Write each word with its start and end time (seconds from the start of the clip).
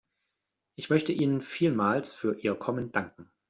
Ich 0.77 0.89
möchte 0.89 1.11
ihnen 1.13 1.41
vielmals 1.41 2.11
für 2.11 2.35
ihr 2.39 2.55
Kommen 2.55 2.91
danken. 2.91 3.29